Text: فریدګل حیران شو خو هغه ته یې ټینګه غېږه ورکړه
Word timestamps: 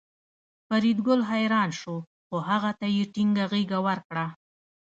فریدګل 0.67 1.19
حیران 1.31 1.69
شو 1.79 1.95
خو 2.27 2.35
هغه 2.49 2.71
ته 2.79 2.87
یې 2.95 3.03
ټینګه 3.13 3.45
غېږه 3.51 3.79
ورکړه 3.87 4.25